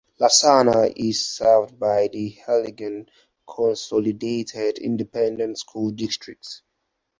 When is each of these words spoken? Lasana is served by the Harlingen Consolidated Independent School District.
Lasana 0.19 0.91
is 0.95 1.23
served 1.23 1.77
by 1.77 2.07
the 2.07 2.29
Harlingen 2.47 3.07
Consolidated 3.47 4.79
Independent 4.79 5.59
School 5.59 5.91
District. 5.91 6.63